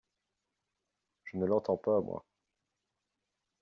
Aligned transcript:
Je 1.25 1.37
ne 1.37 1.45
l’entends 1.45 1.77
pas, 1.77 2.01
moi. 2.01 2.25